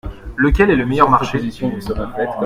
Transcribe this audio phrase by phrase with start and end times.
[0.35, 1.39] Lequel est le meilleur marché?